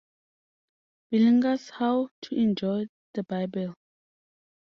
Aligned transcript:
Bullinger's 1.11 1.69
"How 1.69 2.09
to 2.21 2.33
Enjoy 2.33 2.87
the 3.13 3.23
Bible". 3.23 3.75